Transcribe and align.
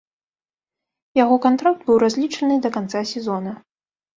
Яго 1.23 1.35
кантракт 1.45 1.79
быў 1.91 1.99
разлічаны 2.07 2.59
да 2.65 2.69
канца 2.79 3.07
сезона. 3.15 3.51